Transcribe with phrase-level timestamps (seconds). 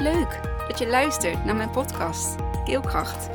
[0.00, 3.28] Leuk dat je luistert naar mijn podcast Keelkracht.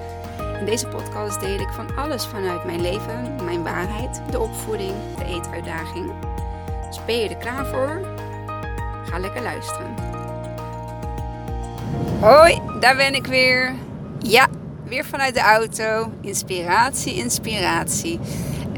[0.60, 5.25] In deze podcast deel ik van alles vanuit mijn leven, mijn waarheid, de opvoeding, de
[5.25, 6.12] eetuitdaging.
[6.88, 8.01] Dus ben je er klaar voor?
[9.06, 9.96] Ga lekker luisteren.
[12.20, 13.74] Hoi, daar ben ik weer.
[14.20, 14.47] Ja,
[14.84, 16.12] weer vanuit de auto.
[16.22, 18.20] Inspiratie, inspiratie.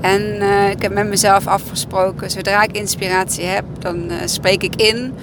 [0.02, 4.76] En uh, ik heb met mezelf afgesproken, zodra ik inspiratie heb, dan uh, spreek ik
[4.76, 5.16] in.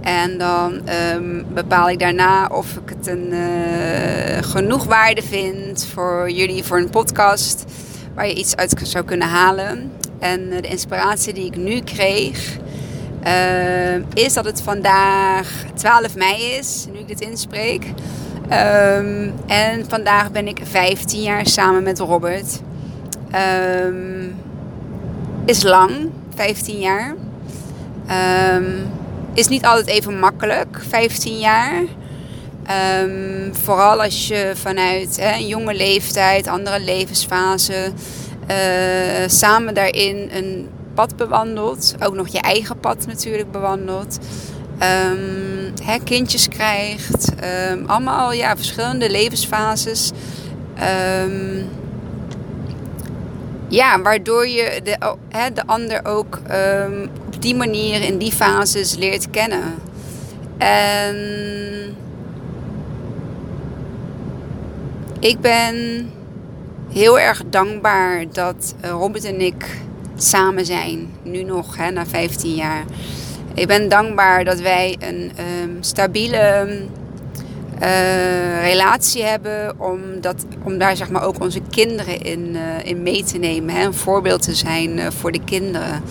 [0.00, 0.80] En dan
[1.14, 6.78] um, bepaal ik daarna of ik het een uh, genoeg waarde vind voor jullie voor
[6.78, 7.64] een podcast
[8.14, 9.92] waar je iets uit zou kunnen halen.
[10.18, 12.58] En uh, de inspiratie die ik nu kreeg
[13.26, 17.84] uh, is dat het vandaag 12 mei is, nu ik dit inspreek.
[18.52, 22.60] Um, en vandaag ben ik 15 jaar samen met Robert.
[23.84, 24.34] Um,
[25.44, 27.14] is lang, 15 jaar.
[28.54, 28.90] Um,
[29.34, 31.82] is niet altijd even makkelijk, 15 jaar.
[33.02, 37.92] Um, vooral als je vanuit hè, een jonge leeftijd, andere levensfase,
[38.50, 41.94] uh, samen daarin een pad bewandelt.
[42.02, 44.18] Ook nog je eigen pad natuurlijk bewandelt.
[45.12, 47.32] Um, hè, kindjes krijgt.
[47.70, 50.10] Um, allemaal ja, verschillende levensfases.
[53.68, 55.16] Ja, waardoor je de,
[55.54, 56.40] de ander ook
[57.42, 59.74] die manier in die fases leert kennen.
[60.58, 61.16] En
[65.20, 66.10] ik ben
[66.92, 69.78] heel erg dankbaar dat Robert en ik
[70.16, 71.10] samen zijn.
[71.22, 72.84] Nu nog, hè, na 15 jaar.
[73.54, 76.78] Ik ben dankbaar dat wij een um, stabiele
[77.82, 79.80] uh, relatie hebben.
[79.80, 83.74] Om, dat, om daar zeg maar ook onze kinderen in, uh, in mee te nemen.
[83.74, 83.84] Hè?
[83.84, 86.02] Een voorbeeld te zijn voor de kinderen.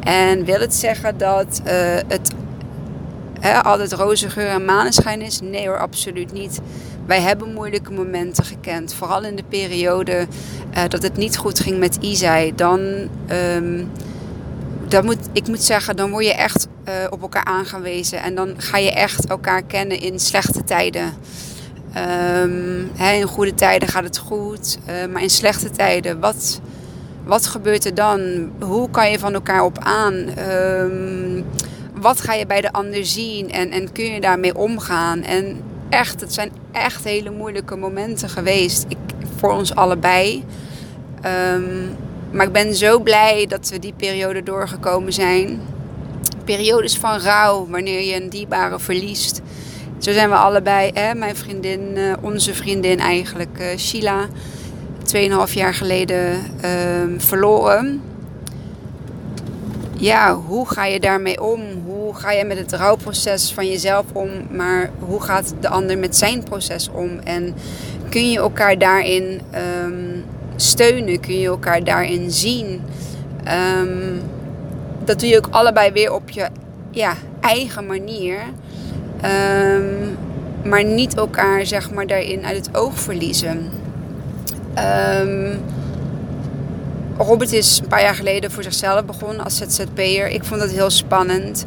[0.00, 1.60] En wil het zeggen dat
[2.08, 2.30] het
[3.40, 5.40] hè, altijd roze geur en maneschijn is?
[5.40, 6.60] Nee hoor, absoluut niet.
[7.06, 8.94] Wij hebben moeilijke momenten gekend.
[8.94, 10.26] Vooral in de periode
[10.88, 12.54] dat het niet goed ging met Isai.
[12.54, 12.80] Dan...
[13.56, 13.90] Um,
[14.88, 18.22] dan moet, ik moet zeggen, dan word je echt uh, op elkaar aangewezen.
[18.22, 21.04] En dan ga je echt elkaar kennen in slechte tijden.
[21.04, 24.78] Um, hè, in goede tijden gaat het goed.
[24.88, 26.60] Uh, maar in slechte tijden, wat,
[27.24, 28.50] wat gebeurt er dan?
[28.60, 30.14] Hoe kan je van elkaar op aan?
[30.38, 31.44] Um,
[31.94, 33.50] wat ga je bij de ander zien?
[33.50, 35.22] En, en kun je daarmee omgaan?
[35.22, 38.84] En echt, het zijn echt hele moeilijke momenten geweest.
[38.88, 38.98] Ik,
[39.36, 40.44] voor ons allebei.
[41.54, 41.96] Um,
[42.30, 45.60] maar ik ben zo blij dat we die periode doorgekomen zijn.
[46.44, 49.40] Periodes van rouw, wanneer je een dierbare verliest.
[49.98, 54.26] Zo zijn we allebei, hè, mijn vriendin, uh, onze vriendin eigenlijk, uh, Sheila,
[55.48, 58.02] 2,5 jaar geleden uh, verloren.
[59.96, 61.60] Ja, hoe ga je daarmee om?
[61.84, 64.30] Hoe ga je met het rouwproces van jezelf om?
[64.50, 67.18] Maar hoe gaat de ander met zijn proces om?
[67.24, 67.54] En
[68.08, 69.40] kun je elkaar daarin
[69.84, 70.24] um,
[70.56, 71.20] steunen?
[71.20, 72.82] Kun je elkaar daarin zien?
[73.82, 74.20] Um,
[75.04, 76.48] dat doe je ook allebei weer op je
[76.90, 78.38] ja, eigen manier.
[80.64, 83.70] Maar niet elkaar zeg maar, daarin uit het oog verliezen.
[84.78, 85.60] Um,
[87.18, 90.28] Robert is een paar jaar geleden voor zichzelf begonnen als ZZP'er.
[90.28, 91.66] Ik vond dat heel spannend.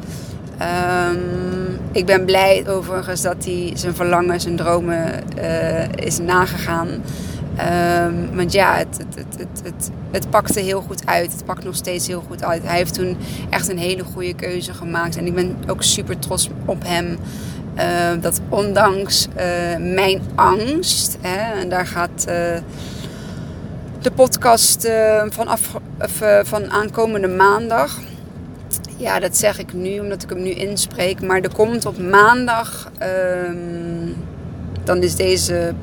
[1.12, 6.88] Um, ik ben blij overigens dat hij zijn verlangen, zijn dromen uh, is nagegaan.
[6.88, 11.32] Um, want ja, het, het, het, het, pakte heel goed uit.
[11.32, 12.64] Het pakt nog steeds heel goed uit.
[12.64, 13.18] Hij heeft toen
[13.50, 15.18] echt een hele goede keuze gemaakt.
[15.18, 17.18] En ik ben ook super trots op hem.
[18.22, 22.36] Dat ondanks uh, mijn angst, hè, en daar gaat uh,
[24.04, 24.88] de podcast
[25.30, 25.78] van, af,
[26.44, 28.00] van aankomende maandag.
[28.98, 31.22] Ja, dat zeg ik nu omdat ik hem nu inspreek.
[31.22, 32.92] Maar er komt op maandag,
[33.48, 34.16] um,
[34.84, 35.74] dan is deze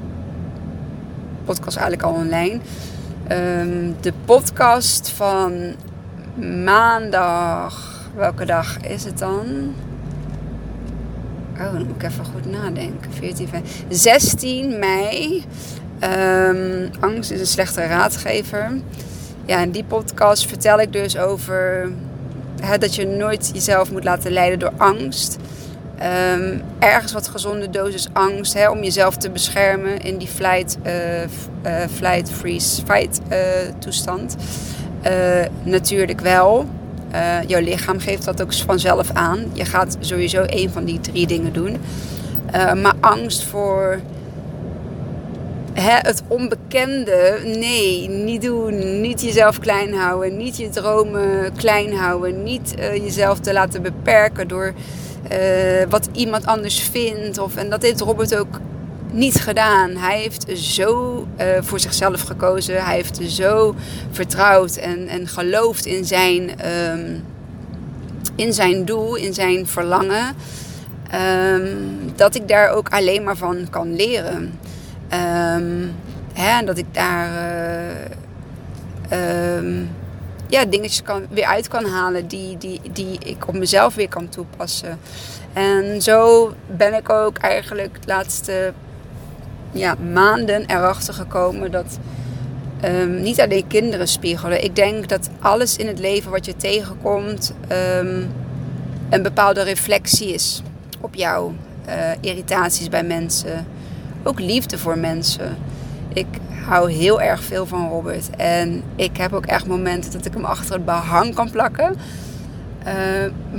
[1.45, 2.59] podcast eigenlijk al online.
[3.31, 5.75] Um, de podcast van
[6.65, 8.01] maandag.
[8.17, 9.75] Welke dag is het dan?
[11.59, 13.13] Oh, dan moet ik even goed nadenken.
[13.13, 15.45] 14, 15, 16 mei.
[16.05, 18.71] Um, angst is een slechte raadgever.
[19.45, 21.91] Ja, in die podcast vertel ik dus over
[22.79, 25.37] dat je nooit jezelf moet laten leiden door angst.
[26.35, 32.31] Um, ergens wat gezonde dosis angst om jezelf te beschermen in die flight, uh, flight
[32.31, 33.39] freeze, fight uh,
[33.79, 34.37] toestand.
[35.63, 36.69] natuurlijk wel.
[37.47, 39.51] jouw lichaam geeft dat ook vanzelf aan.
[39.53, 41.77] Je gaat sowieso een van die drie dingen doen.
[42.53, 44.01] maar angst voor
[45.81, 49.01] het onbekende, nee, niet doen.
[49.01, 50.37] Niet jezelf klein houden.
[50.37, 52.43] Niet je dromen klein houden.
[52.43, 54.73] Niet jezelf te laten beperken door
[55.89, 57.39] wat iemand anders vindt.
[57.39, 58.61] Of, en dat heeft Robert ook
[59.13, 59.97] niet gedaan.
[59.97, 61.27] Hij heeft zo
[61.61, 62.85] voor zichzelf gekozen.
[62.85, 63.75] Hij heeft zo
[64.11, 67.15] vertrouwd en, en geloofd in zijn, ehm,
[68.35, 70.35] in zijn doel, in zijn verlangen.
[71.11, 71.67] Ehm,
[72.17, 74.59] dat ik daar ook alleen maar van kan leren.
[75.13, 75.95] Um,
[76.33, 77.31] hè, dat ik daar
[79.13, 79.87] uh,
[80.47, 84.29] ja, dingetjes kan, weer uit kan halen die, die, die ik op mezelf weer kan
[84.29, 84.99] toepassen.
[85.53, 88.73] En zo ben ik ook eigenlijk de laatste
[89.73, 91.99] ja, maanden erachter gekomen dat
[92.85, 94.65] um, niet alleen kinderen spiegelen.
[94.65, 97.55] Ik denk dat alles in het leven wat je tegenkomt
[99.11, 100.63] een bepaalde reflectie is
[101.01, 101.53] op jou.
[101.89, 103.67] Uh, irritaties bij mensen.
[104.23, 105.57] Ook liefde voor mensen.
[106.13, 106.27] Ik
[106.65, 108.31] hou heel erg veel van Robert.
[108.37, 111.97] En ik heb ook echt momenten dat ik hem achter het behang kan plakken.
[112.87, 112.95] Uh,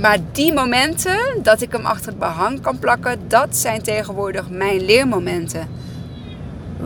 [0.00, 4.84] maar die momenten dat ik hem achter het behang kan plakken, dat zijn tegenwoordig mijn
[4.84, 5.68] leermomenten.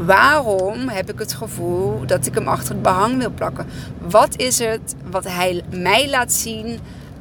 [0.04, 3.66] Waarom heb ik het gevoel dat ik hem achter het behang wil plakken?
[4.08, 6.78] Wat is het wat hij mij laat zien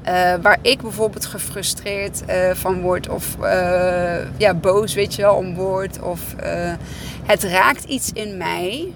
[0.07, 5.35] uh, waar ik bijvoorbeeld gefrustreerd uh, van word of uh, ja, boos, weet je wel,
[5.35, 6.01] om word.
[6.01, 6.35] Of
[7.25, 8.93] het raakt iets in mij.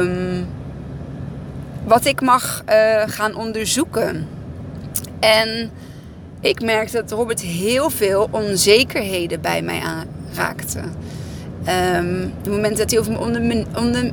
[0.00, 0.46] Um,
[1.84, 2.62] wat ik mag
[3.06, 4.28] gaan onderzoeken.
[5.20, 5.70] En
[6.40, 10.78] ik merkte dat Robert heel veel onzekerheden bij mij aanraakte.
[11.98, 14.12] Um, het moment dat hij over me onder, eh,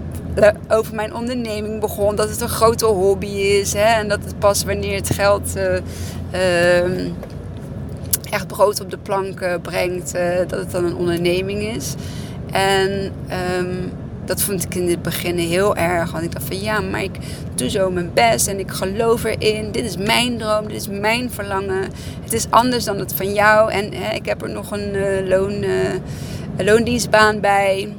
[0.69, 2.15] over mijn onderneming begon.
[2.15, 3.73] Dat het een grote hobby is.
[3.73, 5.63] Hè, en dat het pas wanneer het geld uh,
[6.33, 7.07] uh,
[8.29, 11.93] echt brood op de plank brengt, uh, dat het dan een onderneming is.
[12.51, 13.11] En
[13.59, 13.91] um,
[14.25, 16.11] dat vond ik in het begin heel erg.
[16.11, 17.17] Want ik dacht van ja, maar ik
[17.55, 19.71] doe zo mijn best en ik geloof erin.
[19.71, 21.83] Dit is mijn droom, dit is mijn verlangen.
[22.23, 23.71] Het is anders dan het van jou.
[23.71, 25.63] En hè, ik heb er nog een, loon,
[26.57, 27.95] een loondienstbaan bij.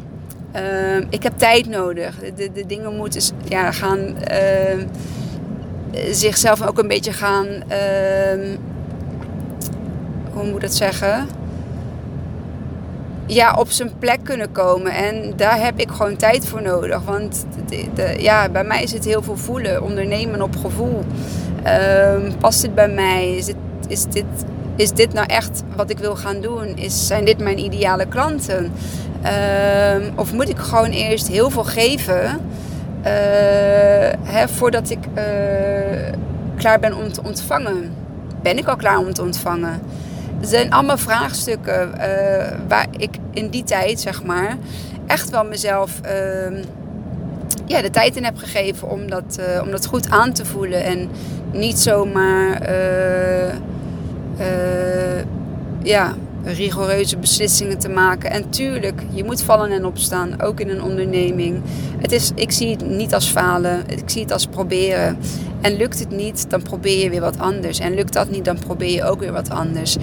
[0.56, 2.16] Uh, ik heb tijd nodig.
[2.36, 4.86] De, de dingen moeten ja, gaan uh,
[6.10, 7.46] zichzelf ook een beetje gaan.
[7.46, 8.56] Uh,
[10.32, 11.28] hoe moet ik dat zeggen?
[13.26, 14.92] Ja, op zijn plek kunnen komen.
[14.92, 17.02] En daar heb ik gewoon tijd voor nodig.
[17.04, 19.82] Want de, de, ja, bij mij is het heel veel voelen.
[19.82, 21.04] Ondernemen op gevoel.
[21.62, 23.36] Ehm, past dit bij mij?
[23.36, 23.56] Is dit,
[23.88, 24.24] is, dit,
[24.76, 26.76] is dit nou echt wat ik wil gaan doen?
[26.76, 28.72] Is, zijn dit mijn ideale klanten?
[29.24, 33.10] Uh, of moet ik gewoon eerst heel veel geven uh,
[34.22, 36.12] hè, voordat ik uh,
[36.56, 37.92] klaar ben om te ontvangen?
[38.42, 39.80] Ben ik al klaar om te ontvangen?
[40.40, 44.56] Het zijn allemaal vraagstukken eh, waar ik in die tijd, zeg maar,
[45.06, 46.62] echt wel mezelf ehm,
[47.66, 50.84] ja, de tijd in heb gegeven om dat, om dat goed aan te voelen.
[50.84, 51.08] En
[51.52, 52.70] niet zomaar
[55.82, 58.30] ja, rigoureuze beslissingen te maken.
[58.30, 61.62] En tuurlijk, je moet vallen en opstaan, ook in een onderneming.
[61.98, 65.18] Het is, ik zie het niet als falen, ik zie het als proberen.
[65.60, 67.78] En lukt het niet, dan probeer je weer wat anders.
[67.78, 69.96] En lukt dat niet, dan probeer je ook weer wat anders.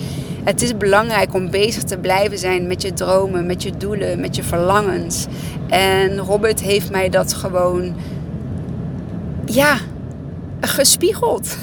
[0.43, 4.35] Het is belangrijk om bezig te blijven zijn met je dromen, met je doelen, met
[4.35, 5.25] je verlangens.
[5.69, 7.95] En Robert heeft mij dat gewoon,
[9.45, 9.77] ja,
[10.61, 11.57] gespiegeld.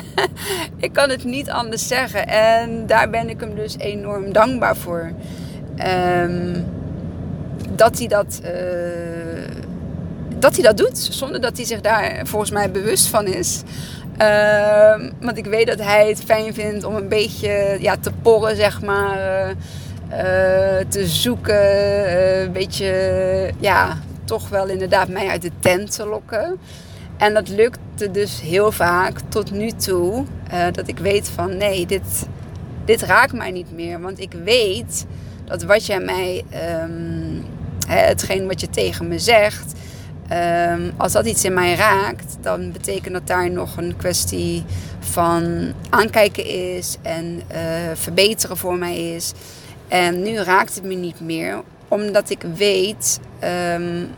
[0.76, 2.28] ik kan het niet anders zeggen.
[2.28, 5.12] En daar ben ik hem dus enorm dankbaar voor.
[5.76, 6.60] Ehm,
[7.70, 8.50] dat hij dat, uh,
[10.38, 13.62] dat hij dat doet, zonder dat hij zich daar volgens mij bewust van is.
[14.22, 18.56] Uh, want ik weet dat hij het fijn vindt om een beetje ja, te porren,
[18.56, 19.48] zeg maar.
[20.10, 20.16] Uh,
[20.88, 22.42] te zoeken.
[22.42, 26.58] een beetje, ja, toch wel inderdaad mij uit de tent te lokken.
[27.16, 30.24] En dat lukte dus heel vaak tot nu toe.
[30.52, 32.26] Uh, dat ik weet van nee, dit,
[32.84, 34.00] dit raakt mij niet meer.
[34.00, 35.06] Want ik weet
[35.44, 36.44] dat wat jij mij,
[36.82, 37.44] um,
[37.86, 39.72] hetgeen wat je tegen me zegt,
[40.32, 44.64] um, als dat iets in mij raakt, dan betekent dat daar nog een kwestie
[44.98, 47.58] van aankijken is en uh,
[47.94, 49.32] verbeteren voor mij is.
[49.88, 53.20] En nu raakt het me niet meer, omdat ik weet
[53.74, 54.08] um,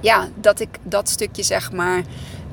[0.00, 2.02] ja, dat ik dat stukje zeg maar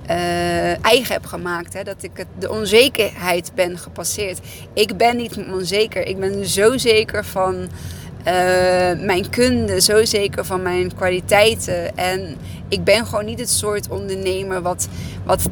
[0.10, 1.74] uh, eigen heb gemaakt.
[1.74, 1.84] Hè?
[1.84, 4.40] Dat ik het, de onzekerheid ben gepasseerd.
[4.74, 6.08] Ik ben niet onzeker.
[6.08, 7.66] Ik ben zo zeker van uh,
[9.06, 11.98] mijn kunde, zo zeker van mijn kwaliteiten.
[11.98, 12.36] En
[12.68, 14.88] ik ben gewoon niet het soort ondernemer wat,
[15.24, 15.50] wat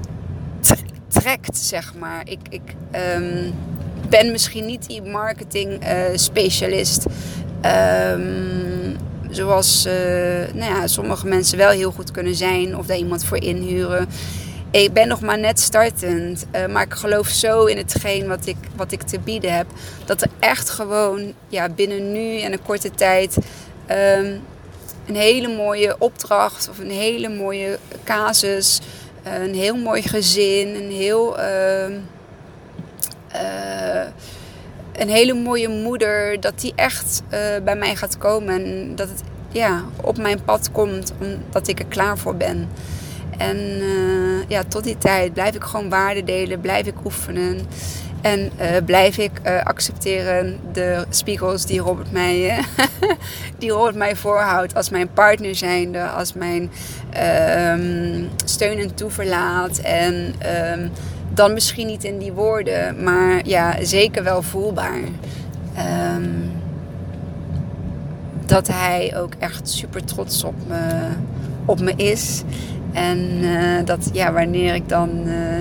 [1.08, 2.22] trekt, zeg maar.
[2.26, 2.76] Ik, ik
[3.16, 3.54] um,
[4.10, 7.06] ben misschien niet die marketing uh, specialist.
[8.16, 8.96] Um,
[9.34, 9.94] Zoals uh,
[10.54, 14.10] nou ja, sommige mensen wel heel goed kunnen zijn of daar iemand voor inhuren.
[14.72, 16.46] ik ben nog maar net startend.
[16.56, 19.66] Uh, maar ik geloof zo in hetgeen wat ik, wat ik te bieden heb.
[20.06, 23.38] Dat er echt gewoon ja, binnen nu en een korte tijd
[23.90, 24.42] um,
[25.06, 28.80] een hele mooie opdracht of een hele mooie casus.
[29.24, 30.76] Een heel mooi gezin.
[30.76, 31.40] Een heel.
[31.40, 31.90] Uh,
[33.36, 34.08] uh,
[34.98, 38.66] een hele mooie moeder, dat die echt uh, bij mij gaat komen.
[38.66, 42.70] En dat het ja, op mijn pad komt, omdat ik er klaar voor ben.
[43.38, 47.60] En uh, ja, tot die tijd blijf ik gewoon waarden delen, blijf ik oefenen.
[48.22, 49.32] En uh, blijf ik
[49.64, 52.60] accepteren de spiegels die Robert, mij,
[53.60, 56.72] die Robert mij voorhoudt als mijn partner zijnde, als mijn
[57.82, 59.78] um, steun en toeverlaat.
[59.78, 60.36] En
[60.74, 60.92] um,
[61.34, 65.02] dan misschien niet in die woorden, maar ja, zeker wel voelbaar.
[66.16, 66.52] Um,
[68.46, 71.10] dat hij ook echt super trots op me,
[71.66, 72.44] op me is.
[72.92, 75.60] En uh, dat ja, wanneer ik dan uh,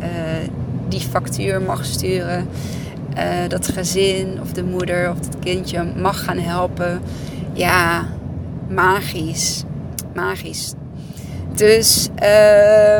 [0.00, 0.48] uh,
[0.88, 2.48] die factuur mag sturen,
[3.48, 7.00] dat gezin of de moeder of het kindje mag gaan helpen.
[7.52, 8.06] Ja,
[8.68, 9.64] magisch.
[10.14, 10.72] Magisch.
[11.56, 12.08] Dus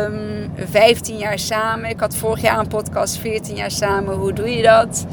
[0.04, 1.90] um, 15 jaar samen.
[1.90, 4.14] Ik had vorig jaar een podcast, 14 jaar samen.
[4.14, 5.06] Hoe doe je dat?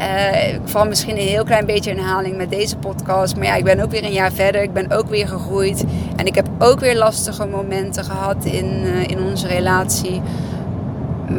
[0.00, 3.36] Uh, ik val misschien een heel klein beetje in herhaling met deze podcast.
[3.36, 4.62] Maar ja, ik ben ook weer een jaar verder.
[4.62, 5.84] Ik ben ook weer gegroeid.
[6.16, 10.22] En ik heb ook weer lastige momenten gehad in, uh, in onze relatie.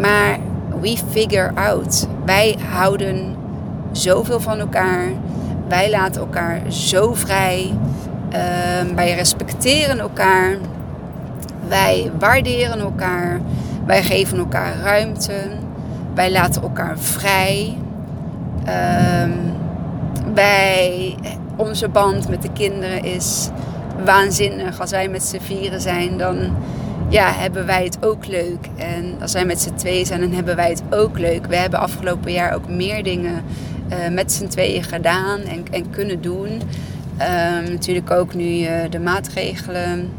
[0.01, 0.37] Maar
[0.81, 2.07] we figure out.
[2.25, 3.35] Wij houden
[3.91, 5.11] zoveel van elkaar.
[5.67, 7.73] Wij laten elkaar zo vrij.
[8.29, 10.57] Uh, wij respecteren elkaar.
[11.71, 13.41] Wij waarderen elkaar.
[13.85, 15.33] Wij geven elkaar ruimte.
[16.13, 17.77] Wij laten elkaar vrij.
[19.23, 19.33] Um,
[20.33, 21.15] bij
[21.55, 23.49] onze band met de kinderen is
[24.05, 24.79] waanzinnig.
[24.81, 26.55] Als wij met z'n vieren zijn, dan
[27.09, 28.69] ja, hebben wij het ook leuk.
[28.75, 31.45] En als wij met z'n tweeën zijn, dan hebben wij het ook leuk.
[31.45, 33.43] We hebben afgelopen jaar ook meer dingen
[33.89, 36.49] uh, met z'n tweeën gedaan en, en kunnen doen.
[36.49, 40.09] Um, natuurlijk ook nu uh, de maatregelen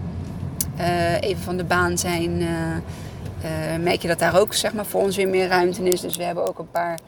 [1.20, 2.46] even van de baan zijn,
[3.80, 6.00] merk je dat daar ook zeg maar, voor ons weer meer ruimte is.
[6.00, 6.98] Dus we hebben ook een paar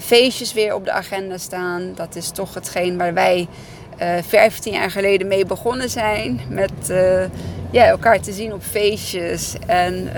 [0.00, 1.92] feestjes weer op de agenda staan.
[1.94, 3.48] Dat is toch hetgeen waar wij
[4.02, 6.40] uh, 15 jaar geleden mee begonnen zijn.
[6.48, 6.92] Met
[7.70, 9.56] ja, elkaar te zien op feestjes.
[9.66, 10.10] En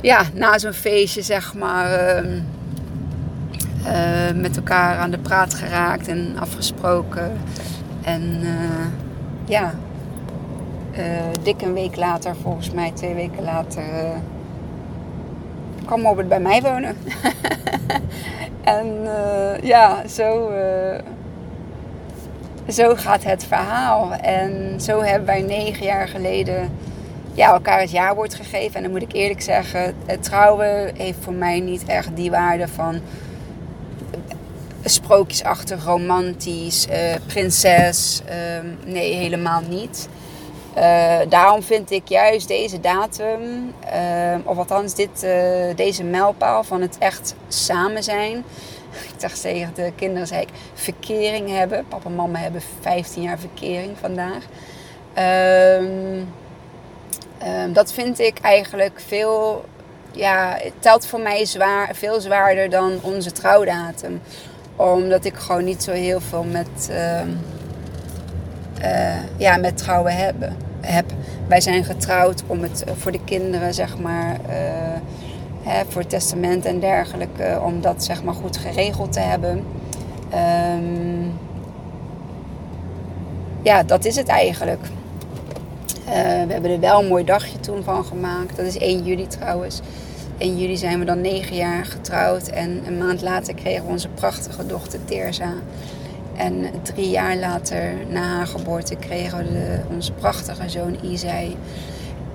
[0.00, 2.40] ja, na zo'n feestje zeg maar ehm,
[4.40, 7.32] met elkaar aan de praat geraakt en afgesproken.
[8.02, 8.40] En
[9.44, 9.74] ja,
[11.42, 13.82] dik een week later, volgens mij twee weken later
[15.88, 16.96] kwam Robert bij mij wonen.
[18.78, 20.52] en uh, ja, zo,
[22.68, 24.12] zo gaat het verhaal.
[24.12, 26.70] En zo hebben wij negen jaar geleden
[27.34, 28.76] ja, elkaar het jaarwoord gegeven.
[28.76, 32.68] En dan moet ik eerlijk zeggen, het trouwen heeft voor mij niet echt die waarde
[32.68, 33.00] van
[34.84, 38.22] sprookjesachtig, romantisch, uh, prinses.
[38.84, 40.08] nee, helemaal niet.
[40.78, 46.80] Uh, daarom vind ik juist deze datum, uh, of althans dit, uh, deze mijlpaal van
[46.80, 48.36] het echt samen zijn.
[49.12, 51.84] Ik dacht tegen de kinderen, zei ik, verkering hebben.
[51.88, 54.44] Papa en mama hebben 15 jaar verkering vandaag.
[55.80, 56.28] Um,
[57.72, 59.64] dat vind ik eigenlijk veel,
[60.12, 64.20] ja, telt voor mij zwaar, veel zwaarder dan onze trouwdatum.
[64.76, 67.28] Omdat ik gewoon niet zo heel veel met, ehm,
[69.36, 70.34] ja, met trouwen heb
[70.80, 71.12] heb.
[71.48, 74.52] Wij zijn getrouwd om het eh, voor de kinderen, zeg maar, uh,
[75.62, 79.64] hè, voor het testament en dergelijke, om dat zeg maar goed geregeld te hebben.
[80.34, 81.32] Um,
[83.62, 84.80] ja, dat is het eigenlijk.
[86.06, 88.56] Uh, we hebben er wel een mooi dagje toen van gemaakt.
[88.56, 89.80] Dat is 1 juli trouwens.
[90.38, 92.48] 1 juli zijn we dan negen jaar getrouwd.
[92.48, 95.52] En een maand later kregen we onze prachtige dochter Terza.
[96.38, 101.56] En drie jaar later, na haar geboorte, kregen we onze prachtige zoon Isai.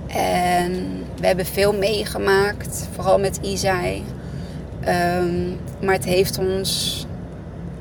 [0.06, 4.04] En we hebben veel meegemaakt, vooral met Isai.
[4.88, 7.06] Um, maar het heeft ons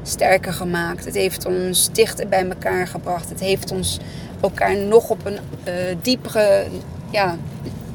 [0.03, 1.05] sterker gemaakt.
[1.05, 3.29] Het heeft ons dichter bij elkaar gebracht.
[3.29, 3.99] Het heeft ons
[4.41, 5.37] elkaar nog op een
[5.67, 6.65] uh, diepere
[7.09, 7.37] ja,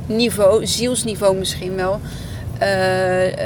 [0.07, 2.01] niveau, zielsniveau misschien wel,
[2.63, 3.37] uh,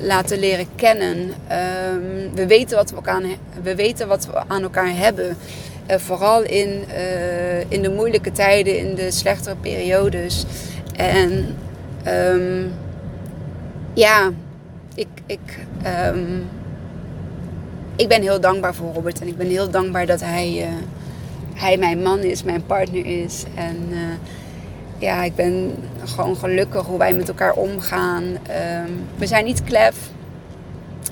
[0.00, 1.18] laten leren kennen.
[1.18, 3.22] Um, we, weten wat we, elkaar,
[3.62, 5.36] we weten wat we aan elkaar hebben.
[5.90, 6.84] Uh, vooral in,
[7.68, 10.44] in de moeilijke tijden, in de slechtere periodes.
[10.96, 11.56] En
[12.08, 12.72] um,
[13.94, 14.30] ja,
[14.94, 15.66] ik, ik,
[16.14, 16.48] um,
[17.96, 19.20] ik ben heel dankbaar voor Robert.
[19.20, 20.68] En ik ben heel dankbaar dat hij,
[21.54, 23.44] hij mijn man is, mijn partner is.
[23.54, 23.76] En
[25.00, 28.24] ja, ik ben gewoon gelukkig hoe wij met elkaar omgaan.
[28.46, 29.96] Ehm, we zijn niet klef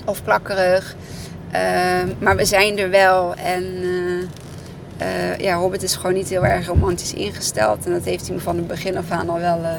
[0.04, 0.97] of plakkerig.
[1.50, 3.35] Ehm, maar we zijn er wel.
[3.35, 3.64] En
[5.02, 7.87] uh, ja, Robert is gewoon niet heel erg romantisch ingesteld.
[7.87, 9.71] En dat heeft hij me van het begin af aan al wel uh,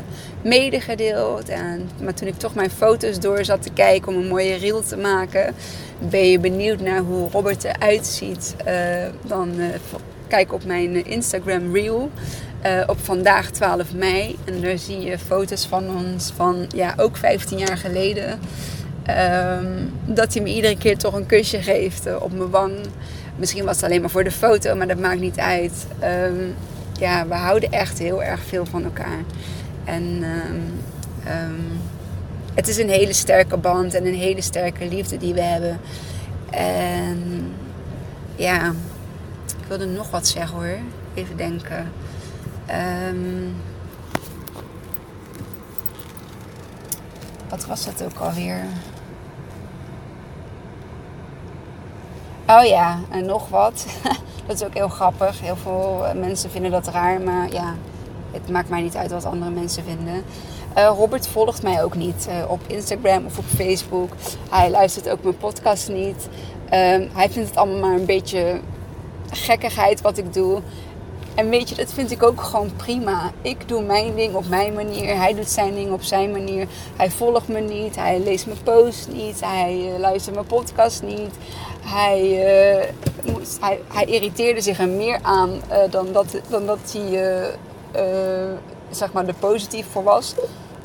[0.42, 1.50] medegedeeld.
[1.50, 4.84] En, maar toen ik toch mijn foto's door zat te kijken om een mooie reel
[4.84, 5.56] te maken,
[6.00, 8.56] ben je benieuwd naar hoe Robert eruit ziet.
[9.22, 9.52] dan
[10.28, 12.10] kijk op mijn Instagram reel.
[12.88, 14.38] Op vandaag 12 mei.
[14.46, 18.40] En daar zie je foto's van ons van ja, ook 15 jaar geleden.
[19.10, 22.74] Ehm, dat hij me iedere keer toch een kusje geeft uh, op mijn wang.
[23.36, 25.88] Misschien was het alleen maar voor de foto, maar dat maakt niet uit.
[26.00, 26.36] Ehm,
[27.00, 29.24] ja, we houden echt heel erg veel van elkaar.
[29.84, 31.82] En um,
[32.54, 35.80] het is een hele sterke band en een hele sterke liefde die we hebben.
[36.50, 37.52] En
[38.36, 38.74] ja,
[39.46, 40.78] ik wilde nog wat zeggen hoor.
[41.14, 41.92] Even denken.
[47.50, 48.66] Wat was dat ook alweer?
[52.48, 53.86] Oh ja, en nog wat.
[54.48, 55.42] dat is ook heel grappig.
[55.42, 57.76] Heel veel eh, mensen vinden dat raar, maar ja,
[58.32, 60.24] het maakt mij niet uit wat andere mensen vinden.
[60.78, 64.10] Uh, Robert volgt mij ook niet uh, op Instagram of op Facebook.
[64.50, 66.30] Hij luistert ook mijn podcast niet.
[66.66, 66.72] Uh,
[67.14, 68.60] hij vindt het allemaal maar een beetje
[69.32, 70.62] gekkigheid wat ik doe.
[71.40, 73.32] En weet je, dat vind ik ook gewoon prima.
[73.42, 75.18] Ik doe mijn ding op mijn manier.
[75.18, 76.68] Hij doet zijn ding op zijn manier.
[76.96, 77.96] Hij volgt me niet.
[77.96, 79.40] Hij leest mijn post niet.
[79.46, 81.34] Hij luistert mijn podcast niet.
[81.82, 82.86] Hij, uh,
[83.60, 87.52] hij, hij, irriteerde zich er meer aan uh, dan, dat, dan dat hij
[88.90, 90.34] zeg maar er positief voor was.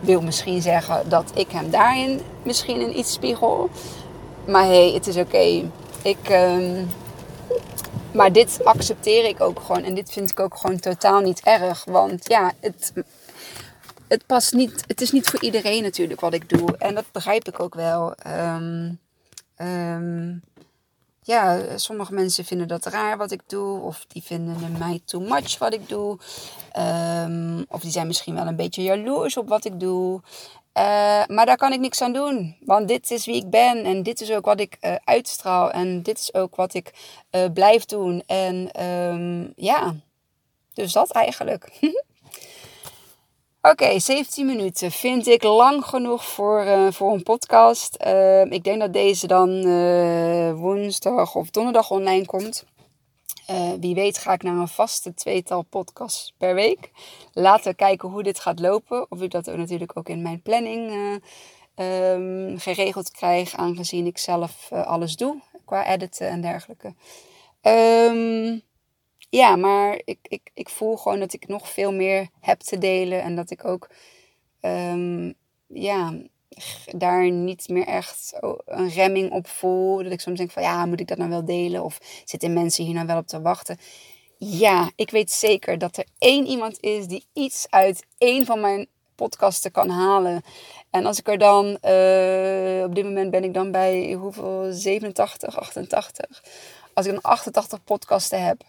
[0.01, 3.69] Wil misschien zeggen dat ik hem daarin misschien in iets spiegel.
[4.47, 5.63] Maar hé, hey, het is oké.
[6.03, 6.31] Ik.
[8.15, 9.83] Maar dit accepteer ik ook gewoon.
[9.83, 11.85] En dit vind ik ook gewoon totaal niet erg.
[11.85, 12.93] Want ja, het,
[14.09, 14.85] het past niet.
[14.87, 16.77] Het is niet voor iedereen natuurlijk wat ik doe.
[16.77, 18.15] En dat begrijp ik ook wel.
[18.27, 18.99] Um,
[19.59, 20.43] um,
[21.23, 23.81] ja, sommige mensen vinden dat raar wat ik doe.
[23.81, 26.19] Of die vinden mij too much wat ik doe.
[26.79, 30.21] Um, of die zijn misschien wel een beetje jaloers op wat ik doe.
[30.79, 30.83] Uh,
[31.27, 32.57] maar daar kan ik niks aan doen.
[32.61, 33.85] Want dit is wie ik ben.
[33.85, 35.71] En dit is ook wat ik uh, uitstraal.
[35.71, 36.93] En dit is ook wat ik
[37.31, 38.23] uh, blijf doen.
[38.27, 39.95] En um, ja,
[40.75, 41.69] dus dat eigenlijk.
[43.61, 47.97] Oké, okay, 17 minuten vind ik lang genoeg voor, voor een podcast.
[48.07, 49.63] Uh, ik denk dat deze dan
[50.57, 52.65] woensdag of donderdag online komt.
[53.81, 56.91] Wie weet ga ik naar een vaste tweetal podcasts per week.
[57.33, 59.11] Laten we kijken hoe dit gaat lopen.
[59.11, 60.93] Of ik dat ook natuurlijk ook in mijn planning
[61.77, 63.57] um, geregeld krijg.
[63.57, 66.95] Aangezien ik zelf alles doe qua editen en dergelijke.
[67.63, 68.63] Um,
[69.31, 73.23] ja, maar ik, ik, ik voel gewoon dat ik nog veel meer heb te delen.
[73.23, 73.91] En dat ik ook
[74.61, 75.35] um,
[75.67, 76.15] ja,
[76.97, 80.03] daar niet meer echt een remming op voel.
[80.03, 81.85] Dat ik soms denk van ja, moet ik dat nou wel delen?
[81.85, 83.79] Of zitten mensen hier nou wel op te wachten?
[84.39, 88.87] Ja, ik weet zeker dat er één iemand is die iets uit één van mijn
[89.15, 90.43] podcasten kan halen.
[90.91, 94.73] En als ik er dan, uh, op dit moment ben ik dan bij hoeveel?
[94.73, 96.43] 87, 88.
[96.95, 98.63] Als ik dan 88 podcasten heb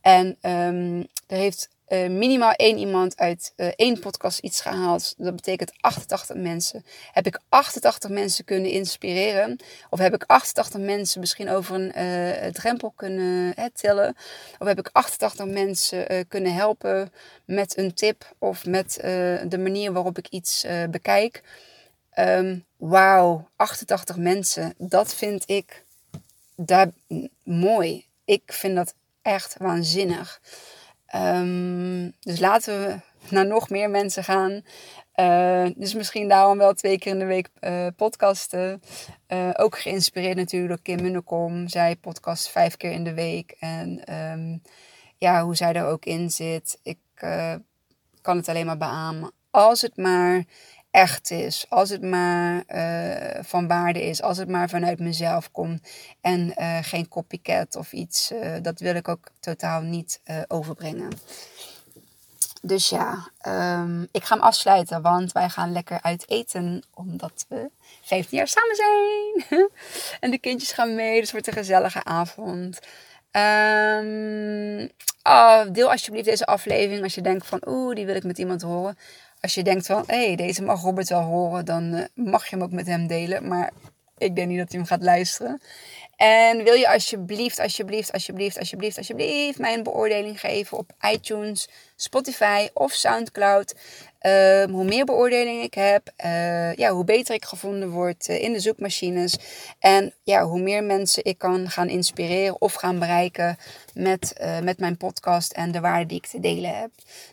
[0.00, 5.14] en um, er heeft uh, minimaal één iemand uit uh, één podcast iets gehaald.
[5.16, 6.84] Dat betekent 88 mensen.
[7.12, 9.58] Heb ik 88 mensen kunnen inspireren?
[9.90, 14.16] Of heb ik 88 mensen misschien over een uh, drempel kunnen hè, tillen?
[14.58, 17.12] Of heb ik 88 mensen kunnen helpen
[17.44, 18.98] met een tip of met
[19.48, 21.42] de manier waarop ik iets bekijk?
[22.18, 24.74] Um, Wauw, 88 mensen.
[24.78, 25.84] Dat vind ik
[26.56, 26.90] daar,
[27.42, 28.06] mooi.
[28.24, 30.40] Ik vind dat echt waanzinnig.
[31.16, 32.96] Um, dus laten we
[33.28, 34.62] naar nog meer mensen gaan.
[35.16, 38.82] Uh, dus misschien daarom wel twee keer in de week uh, podcasten.
[39.28, 41.68] Uh, ook geïnspireerd natuurlijk door Kim Munnekom.
[41.68, 43.56] Zij podcast vijf keer in de week.
[43.58, 44.62] En um,
[45.16, 46.78] ja, hoe zij er ook in zit.
[46.82, 46.98] Ik
[48.20, 49.32] kan het alleen maar beamen.
[49.50, 50.44] Als het maar
[50.94, 51.66] echt is.
[51.68, 54.22] Als het maar uh, van waarde is.
[54.22, 55.88] Als het maar vanuit mezelf komt.
[56.20, 58.32] En uh, geen copycat of iets.
[58.32, 61.08] Uh, dat wil ik ook totaal niet overbrengen.
[62.62, 65.02] Dus ja, um, ik ga hem afsluiten.
[65.02, 66.82] Want wij gaan lekker uit eten.
[66.94, 67.70] Omdat we
[68.02, 69.68] 15 jaar samen zijn.
[70.20, 71.12] en de kindjes gaan mee.
[71.12, 72.78] Dus het wordt een gezellige avond.
[73.36, 74.90] Um,
[75.22, 78.62] oh, deel alsjeblieft deze aflevering als je denkt van oeh, die wil ik met iemand
[78.62, 78.96] horen
[79.44, 82.56] als je denkt van, hé, hey, deze mag Robert wel horen, dan uh, mag je
[82.56, 83.48] hem ook met hem delen.
[83.48, 83.72] Maar
[84.18, 85.60] Ik denk niet dat hij hem gaat luisteren.
[86.16, 92.92] En wil je alsjeblieft, alsjeblieft, alsjeblieft, alsjeblieft, alsjeblieft mijn beoordeling geven op iTunes, Spotify of
[92.92, 93.74] Soundcloud.
[94.24, 98.52] Ehm, hoe meer beoordelingen ik heb, uh, ja, hoe beter ik gevonden word uh, in
[98.52, 99.36] de zoekmachines.
[99.78, 103.56] En ja, hoe meer mensen ik kan gaan inspireren of gaan bereiken
[103.94, 106.90] met, uh, met mijn podcast en de waarde die ik te delen heb.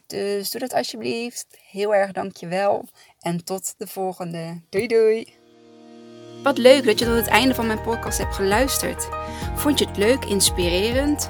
[0.07, 1.45] Dus doe dat alsjeblieft.
[1.69, 2.85] Heel erg dankjewel.
[3.19, 4.61] En tot de volgende.
[4.69, 5.33] Doei doei.
[6.43, 9.07] Wat leuk dat je tot het einde van mijn podcast hebt geluisterd.
[9.55, 11.29] Vond je het leuk, inspirerend?